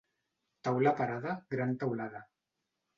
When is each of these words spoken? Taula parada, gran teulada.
Taula 0.69 0.95
parada, 1.03 1.37
gran 1.55 1.79
teulada. 1.85 2.27